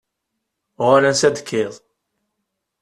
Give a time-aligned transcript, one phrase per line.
[0.81, 1.73] Uɣal ansa i d-tekkiḍ.